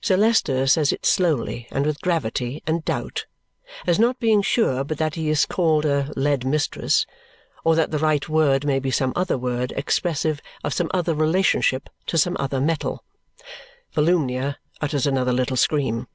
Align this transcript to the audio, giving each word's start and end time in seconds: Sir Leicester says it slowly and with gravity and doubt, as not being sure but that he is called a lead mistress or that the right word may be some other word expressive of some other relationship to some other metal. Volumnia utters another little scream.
Sir 0.00 0.16
Leicester 0.16 0.68
says 0.68 0.92
it 0.92 1.04
slowly 1.04 1.66
and 1.72 1.84
with 1.84 2.00
gravity 2.00 2.62
and 2.68 2.84
doubt, 2.84 3.26
as 3.84 3.98
not 3.98 4.20
being 4.20 4.40
sure 4.40 4.84
but 4.84 4.96
that 4.98 5.16
he 5.16 5.28
is 5.28 5.44
called 5.44 5.84
a 5.84 6.12
lead 6.14 6.44
mistress 6.46 7.04
or 7.64 7.74
that 7.74 7.90
the 7.90 7.98
right 7.98 8.28
word 8.28 8.64
may 8.64 8.78
be 8.78 8.92
some 8.92 9.12
other 9.16 9.36
word 9.36 9.72
expressive 9.72 10.40
of 10.62 10.72
some 10.72 10.88
other 10.94 11.14
relationship 11.16 11.90
to 12.06 12.16
some 12.16 12.36
other 12.38 12.60
metal. 12.60 13.02
Volumnia 13.92 14.56
utters 14.80 15.04
another 15.04 15.32
little 15.32 15.56
scream. 15.56 16.06